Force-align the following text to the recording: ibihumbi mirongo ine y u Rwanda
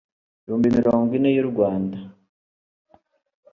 ibihumbi 0.41 0.67
mirongo 0.77 1.09
ine 1.17 1.29
y 1.35 1.39
u 1.43 1.47
Rwanda 1.51 1.97